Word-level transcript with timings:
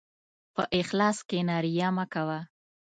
په 0.53 0.63
اخلاص 0.79 1.17
کښېنه، 1.29 1.55
ریا 1.65 1.89
مه 1.95 2.05
کوه. 2.13 2.39